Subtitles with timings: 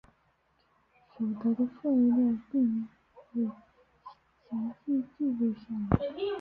[1.15, 3.45] 所得的份量并会
[4.49, 5.99] 详细记录下来。